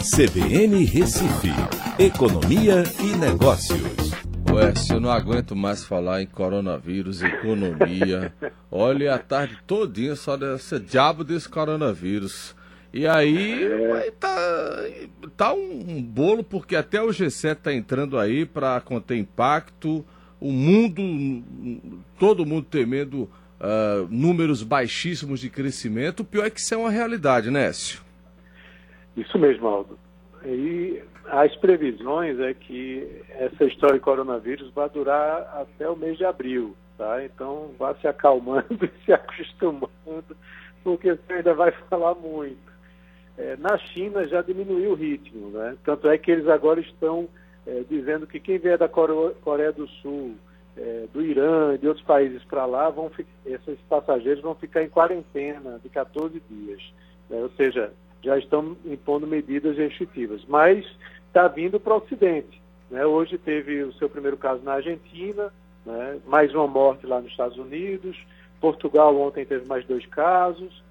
CBN 0.00 0.82
Recife, 0.86 1.50
Economia 1.98 2.84
e 3.00 3.14
Negócios. 3.18 4.10
Ué, 4.50 4.74
se 4.74 4.94
eu 4.94 4.98
não 4.98 5.10
aguento 5.10 5.54
mais 5.54 5.84
falar 5.84 6.22
em 6.22 6.26
coronavírus, 6.26 7.22
economia. 7.22 8.32
Olha 8.72 9.14
a 9.14 9.18
tarde 9.18 9.58
todinha 9.66 10.16
só 10.16 10.38
desse 10.38 10.80
diabo 10.80 11.22
desse 11.22 11.46
coronavírus. 11.46 12.56
E 12.94 13.06
aí 13.06 13.62
é. 13.62 14.10
tá, 14.18 14.36
tá 15.36 15.52
um, 15.52 15.84
um, 15.86 16.02
bolo, 16.02 16.42
porque 16.42 16.76
até 16.76 17.02
o 17.02 17.08
G7 17.08 17.56
tá 17.56 17.74
entrando 17.74 18.18
aí 18.18 18.46
para 18.46 18.80
conter 18.80 19.18
impacto. 19.18 20.02
O 20.40 20.50
mundo, 20.50 21.44
todo 22.18 22.46
mundo 22.46 22.66
temendo 22.70 23.24
uh, 23.60 24.08
números 24.08 24.62
baixíssimos 24.62 25.40
de 25.40 25.50
crescimento. 25.50 26.20
O 26.20 26.24
pior 26.24 26.46
é 26.46 26.50
que 26.50 26.58
isso 26.58 26.72
é 26.72 26.78
uma 26.78 26.90
realidade, 26.90 27.50
né, 27.50 27.66
Écio? 27.66 28.09
Isso 29.20 29.38
mesmo, 29.38 29.68
Aldo. 29.68 29.98
E 30.44 31.02
as 31.26 31.54
previsões 31.56 32.40
é 32.40 32.54
que 32.54 33.22
essa 33.30 33.64
história 33.64 33.96
de 33.96 34.00
coronavírus 34.00 34.70
vai 34.72 34.88
durar 34.88 35.42
até 35.60 35.88
o 35.88 35.96
mês 35.96 36.16
de 36.16 36.24
abril, 36.24 36.74
tá? 36.96 37.22
Então 37.22 37.70
vá 37.78 37.94
se 37.96 38.08
acalmando 38.08 38.66
e 38.82 39.04
se 39.04 39.12
acostumando, 39.12 40.36
porque 40.82 41.12
você 41.12 41.34
ainda 41.34 41.52
vai 41.52 41.70
falar 41.90 42.14
muito. 42.14 42.70
É, 43.36 43.56
na 43.58 43.76
China 43.76 44.26
já 44.26 44.40
diminuiu 44.40 44.92
o 44.92 44.94
ritmo, 44.94 45.50
né? 45.50 45.76
Tanto 45.84 46.08
é 46.08 46.16
que 46.16 46.30
eles 46.30 46.48
agora 46.48 46.80
estão 46.80 47.28
é, 47.66 47.84
dizendo 47.88 48.26
que 48.26 48.40
quem 48.40 48.58
vier 48.58 48.78
da 48.78 48.88
Coreia 48.88 49.72
do 49.72 49.86
Sul, 49.86 50.34
é, 50.76 51.06
do 51.12 51.20
Irã 51.20 51.74
e 51.74 51.78
de 51.78 51.86
outros 51.86 52.04
países 52.06 52.42
para 52.44 52.64
lá, 52.64 52.88
vão 52.88 53.10
esses 53.44 53.78
passageiros 53.88 54.42
vão 54.42 54.54
ficar 54.54 54.82
em 54.82 54.88
quarentena 54.88 55.78
de 55.82 55.90
14 55.90 56.42
dias. 56.48 56.82
Né? 57.28 57.38
Ou 57.42 57.50
seja, 57.50 57.92
já 58.22 58.38
estão 58.38 58.76
impondo 58.84 59.26
medidas 59.26 59.76
restritivas. 59.76 60.44
Mas 60.46 60.84
está 61.26 61.48
vindo 61.48 61.78
para 61.78 61.94
o 61.94 61.98
Ocidente. 61.98 62.60
Né? 62.90 63.04
Hoje 63.06 63.38
teve 63.38 63.82
o 63.82 63.92
seu 63.94 64.08
primeiro 64.08 64.36
caso 64.36 64.62
na 64.62 64.74
Argentina, 64.74 65.52
né? 65.86 66.20
mais 66.26 66.54
uma 66.54 66.66
morte 66.66 67.06
lá 67.06 67.20
nos 67.20 67.30
Estados 67.30 67.56
Unidos. 67.56 68.16
Portugal 68.60 69.16
ontem 69.16 69.44
teve 69.44 69.66
mais 69.66 69.84
dois 69.86 70.04
casos. 70.06 70.82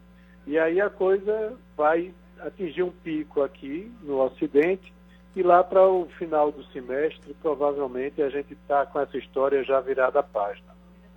E 0.47 0.57
aí 0.57 0.81
a 0.81 0.89
coisa 0.89 1.53
vai 1.77 2.11
atingir 2.39 2.83
um 2.83 2.91
pico 2.91 3.41
aqui 3.41 3.91
no 4.01 4.23
Ocidente 4.23 4.93
e 5.35 5.43
lá 5.43 5.63
para 5.63 5.87
o 5.87 6.07
final 6.17 6.51
do 6.51 6.63
semestre, 6.65 7.35
provavelmente 7.41 8.21
a 8.21 8.29
gente 8.29 8.53
está 8.53 8.85
com 8.85 8.99
essa 8.99 9.17
história 9.17 9.63
já 9.63 9.79
virada 9.79 10.19
a 10.19 10.23
página. 10.23 10.67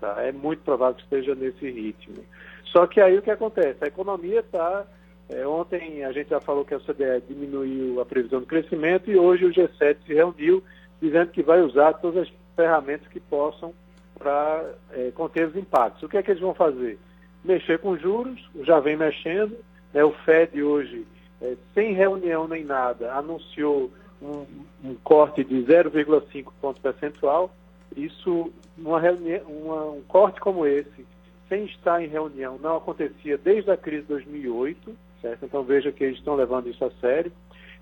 Tá? 0.01 0.17
É 0.19 0.33
muito 0.33 0.63
provável 0.63 0.97
que 0.97 1.03
esteja 1.03 1.35
nesse 1.35 1.71
ritmo. 1.71 2.25
Só 2.67 2.87
que 2.87 3.01
aí 3.01 3.17
o 3.17 3.23
que 3.23 3.31
acontece? 3.31 3.83
A 3.83 3.87
economia 3.87 4.41
está. 4.41 4.85
É, 5.29 5.47
ontem 5.47 6.05
a 6.05 6.13
gente 6.13 6.31
já 6.31 6.41
falou 6.41 6.65
que 6.65 6.75
a 6.75 6.77
OCDE 6.77 7.23
diminuiu 7.29 8.01
a 8.01 8.05
previsão 8.05 8.41
de 8.41 8.47
crescimento 8.47 9.11
e 9.11 9.17
hoje 9.17 9.47
o 9.47 9.53
G7 9.53 9.97
se 10.07 10.15
reuniu 10.15 10.63
dizendo 11.01 11.31
que 11.31 11.43
vai 11.43 11.61
usar 11.61 11.95
todas 11.95 12.23
as 12.23 12.33
ferramentas 12.55 13.09
que 13.09 13.19
possam 13.19 13.73
para 14.19 14.75
é, 14.93 15.11
conter 15.11 15.49
os 15.49 15.57
impactos. 15.57 16.03
O 16.03 16.09
que 16.09 16.17
é 16.17 16.23
que 16.23 16.31
eles 16.31 16.43
vão 16.43 16.55
fazer? 16.55 16.99
Mexer 17.45 17.79
com 17.81 17.97
juros, 17.97 18.41
já 18.61 18.79
vem 18.79 18.97
mexendo. 18.97 19.57
Né? 19.93 20.05
O 20.05 20.13
Fed 20.25 20.63
hoje, 20.63 21.05
é, 21.41 21.57
sem 21.75 21.93
reunião 21.93 22.47
nem 22.47 22.65
nada, 22.65 23.13
anunciou 23.15 23.91
um, 24.23 24.47
um 24.85 24.95
corte 25.03 25.43
de 25.43 25.57
0,5 25.65 26.53
ponto 26.61 26.81
percentual. 26.81 27.51
Isso, 27.97 28.53
uma 28.79 29.01
reunião, 29.01 29.43
uma, 29.49 29.85
um 29.91 30.03
corte 30.03 30.41
como 30.41 30.65
esse, 30.67 31.05
sem 31.49 31.65
estar 31.65 32.03
em 32.03 32.07
reunião, 32.07 32.59
não 32.59 32.77
acontecia 32.77 33.37
desde 33.37 33.71
a 33.71 33.77
crise 33.77 34.03
de 34.03 34.09
2008, 34.09 34.97
certo? 35.23 35.47
Então 35.47 35.63
veja 35.63 35.91
que 35.91 36.05
eles 36.05 36.19
estão 36.19 36.35
levando 36.35 36.69
isso 36.69 36.85
a 36.85 36.91
sério. 37.01 37.33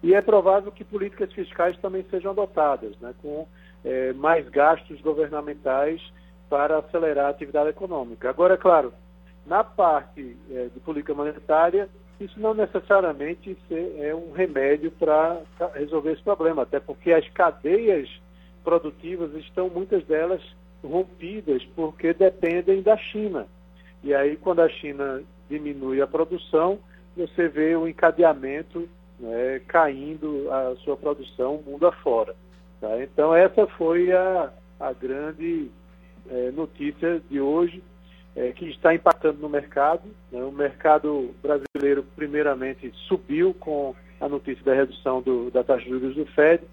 E 0.02 0.14
é 0.14 0.22
provável 0.22 0.70
que 0.70 0.84
políticas 0.84 1.32
fiscais 1.32 1.76
também 1.78 2.04
sejam 2.10 2.30
adotadas, 2.30 2.96
né, 3.00 3.12
com 3.20 3.46
é, 3.84 4.12
mais 4.12 4.48
gastos 4.48 5.00
governamentais 5.00 6.00
para 6.48 6.78
acelerar 6.78 7.26
a 7.26 7.30
atividade 7.30 7.70
econômica. 7.70 8.30
Agora, 8.30 8.54
é 8.54 8.56
claro, 8.56 8.92
na 9.46 9.64
parte 9.64 10.36
é, 10.50 10.68
de 10.72 10.80
política 10.80 11.14
monetária, 11.14 11.88
isso 12.20 12.38
não 12.38 12.52
necessariamente 12.52 13.56
é 13.98 14.14
um 14.14 14.32
remédio 14.32 14.90
para 14.90 15.40
resolver 15.74 16.12
esse 16.12 16.22
problema, 16.22 16.62
até 16.62 16.78
porque 16.78 17.12
as 17.12 17.26
cadeias 17.30 18.08
produtivas 18.62 19.32
estão, 19.34 19.70
muitas 19.70 20.04
delas, 20.04 20.42
rompidas 20.82 21.64
porque 21.74 22.12
dependem 22.12 22.82
da 22.82 22.96
China. 22.96 23.46
E 24.02 24.14
aí, 24.14 24.36
quando 24.36 24.60
a 24.60 24.68
China 24.68 25.22
diminui 25.48 26.00
a 26.00 26.06
produção, 26.06 26.78
você 27.16 27.48
vê 27.48 27.74
o 27.76 27.88
encadeamento 27.88 28.88
né, 29.18 29.60
caindo 29.66 30.50
a 30.50 30.76
sua 30.76 30.96
produção 30.96 31.62
mundo 31.66 31.86
afora. 31.86 32.34
Tá? 32.80 33.02
Então, 33.02 33.34
essa 33.34 33.66
foi 33.66 34.12
a, 34.12 34.50
a 34.78 34.92
grande 34.92 35.70
é, 36.28 36.50
notícia 36.50 37.20
de 37.28 37.40
hoje 37.40 37.82
é, 38.34 38.52
que 38.52 38.66
está 38.70 38.94
impactando 38.94 39.38
no 39.40 39.48
mercado. 39.48 40.02
Né? 40.32 40.42
O 40.42 40.52
mercado 40.52 41.34
brasileiro, 41.42 42.04
primeiramente, 42.16 42.92
subiu 43.06 43.54
com 43.54 43.94
a 44.20 44.28
notícia 44.28 44.64
da 44.64 44.74
redução 44.74 45.20
do, 45.22 45.50
da 45.50 45.64
taxa 45.64 45.84
de 45.84 45.90
juros 45.90 46.14
do 46.14 46.26
FED, 46.26 46.64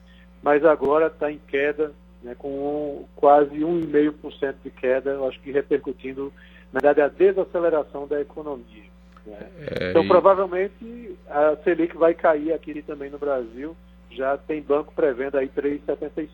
mas 0.42 0.64
agora 0.66 1.08
está 1.08 1.32
em 1.32 1.40
queda, 1.48 1.94
né, 2.22 2.36
com 2.38 2.50
um, 2.50 3.06
quase 3.16 3.56
1,5% 3.56 4.56
de 4.64 4.70
queda, 4.70 5.12
eu 5.12 5.28
acho 5.28 5.40
que 5.40 5.52
repercutindo, 5.52 6.32
na 6.74 6.82
verdade, 6.82 7.02
a 7.02 7.08
desaceleração 7.08 8.06
da 8.06 8.20
economia. 8.20 8.84
Né? 9.28 9.50
É, 9.80 9.90
então, 9.92 10.04
e... 10.04 10.08
provavelmente, 10.08 11.18
a 11.30 11.58
Selic 11.64 11.96
vai 11.98 12.14
cair 12.14 12.54
aqui 12.54 12.82
também 12.82 13.10
no 13.10 13.20
Brasil, 13.20 13.76
já 14.10 14.38
tem 14.38 14.62
banco 14.62 14.94
prevendo 14.96 15.38
aí 15.38 15.50
3,75. 15.50 16.28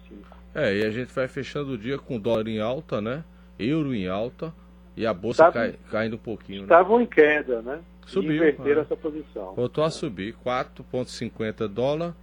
É, 0.56 0.78
e 0.78 0.86
a 0.86 0.92
gente 0.92 1.12
vai 1.14 1.28
fechando 1.28 1.72
o 1.72 1.78
dia 1.78 1.98
com 1.98 2.20
dólar 2.20 2.48
em 2.48 2.60
alta, 2.60 3.02
né? 3.02 3.24
Euro 3.58 3.94
em 3.94 4.08
alta, 4.08 4.54
e 4.96 5.06
a 5.06 5.14
bolsa 5.14 5.52
cai, 5.52 5.76
caindo 5.90 6.16
um 6.16 6.20
pouquinho. 6.20 6.64
Estavam 6.64 7.00
né? 7.00 7.04
em 7.04 7.08
queda, 7.08 7.62
né? 7.62 7.80
Subiu. 8.06 8.34
E 8.34 8.36
inverteram 8.36 8.82
é. 8.82 8.84
essa 8.84 8.96
posição. 8.96 9.54
Voltou 9.56 9.84
a 9.84 9.90
subir. 9.90 10.36
4,50 10.46 11.68
dólar, 11.68 12.14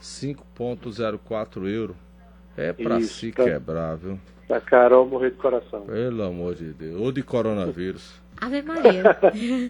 5,04 0.00 1.68
euro. 1.68 1.96
É 2.56 2.72
para 2.72 3.00
se 3.02 3.30
tá, 3.32 3.44
quebrar, 3.44 3.96
viu? 3.96 4.18
Pra 4.48 4.60
Carol 4.60 5.06
morrer 5.06 5.30
de 5.30 5.36
coração. 5.36 5.82
Pelo 5.82 6.22
amor 6.22 6.54
de 6.54 6.72
Deus. 6.72 7.00
Ou 7.00 7.12
de 7.12 7.22
coronavírus. 7.22 8.20
Ave 8.40 8.62
Maria. 8.62 9.16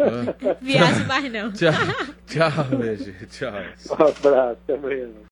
Viagem 0.60 1.06
mais 1.06 1.32
não. 1.32 1.52
Tchau, 1.52 1.72
tchau, 2.26 2.78
minha 2.78 2.96
gente. 2.96 3.26
Tchau. 3.26 3.52
Um 3.90 3.94
abraço, 3.94 4.58
até 4.64 4.74
amanhã. 4.74 5.08